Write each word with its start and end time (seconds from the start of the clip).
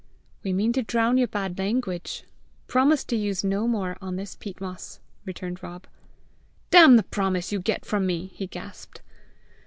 "We 0.41 0.51
mean 0.51 0.73
to 0.73 0.81
drown 0.81 1.19
your 1.19 1.27
bad 1.27 1.59
language. 1.59 2.23
Promise 2.65 3.03
to 3.03 3.15
use 3.15 3.43
no 3.43 3.67
more 3.67 3.97
on 4.01 4.15
this 4.15 4.33
peat 4.35 4.59
moss," 4.59 4.99
returned 5.25 5.61
Rob. 5.61 5.85
"Damn 6.71 6.95
the 6.95 7.03
promise 7.03 7.51
you 7.51 7.59
get 7.59 7.85
from 7.85 8.07
me!" 8.07 8.31
he 8.33 8.47
gasped. 8.47 9.03